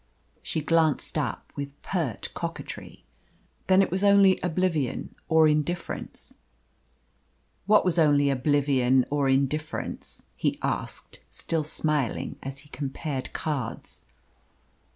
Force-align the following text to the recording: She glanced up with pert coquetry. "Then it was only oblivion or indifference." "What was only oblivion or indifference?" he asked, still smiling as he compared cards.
She 0.41 0.61
glanced 0.61 1.15
up 1.15 1.53
with 1.55 1.79
pert 1.83 2.29
coquetry. 2.33 3.05
"Then 3.67 3.83
it 3.83 3.91
was 3.91 4.03
only 4.03 4.39
oblivion 4.41 5.13
or 5.29 5.47
indifference." 5.47 6.37
"What 7.67 7.85
was 7.85 7.99
only 7.99 8.31
oblivion 8.31 9.05
or 9.11 9.29
indifference?" 9.29 10.25
he 10.35 10.57
asked, 10.63 11.19
still 11.29 11.63
smiling 11.63 12.39
as 12.41 12.61
he 12.65 12.69
compared 12.69 13.31
cards. 13.33 14.05